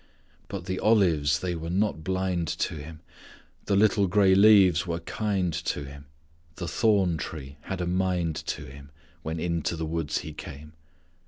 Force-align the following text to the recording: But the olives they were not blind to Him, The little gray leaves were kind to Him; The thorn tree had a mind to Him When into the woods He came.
But 0.47 0.65
the 0.65 0.79
olives 0.79 1.37
they 1.41 1.53
were 1.53 1.69
not 1.69 2.03
blind 2.03 2.47
to 2.47 2.73
Him, 2.77 3.01
The 3.65 3.75
little 3.75 4.07
gray 4.07 4.33
leaves 4.33 4.87
were 4.87 5.01
kind 5.01 5.53
to 5.53 5.83
Him; 5.83 6.05
The 6.55 6.67
thorn 6.67 7.17
tree 7.17 7.57
had 7.65 7.81
a 7.81 7.85
mind 7.85 8.37
to 8.47 8.63
Him 8.65 8.89
When 9.21 9.39
into 9.39 9.75
the 9.75 9.85
woods 9.85 10.17
He 10.21 10.33
came. 10.33 10.73